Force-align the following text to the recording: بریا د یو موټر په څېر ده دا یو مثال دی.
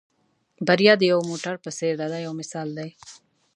بریا 0.67 0.93
د 0.99 1.03
یو 1.11 1.19
موټر 1.29 1.55
په 1.63 1.69
څېر 1.77 1.93
ده 1.99 2.05
دا 2.13 2.19
یو 2.25 2.33
مثال 2.41 2.67
دی. 2.77 2.89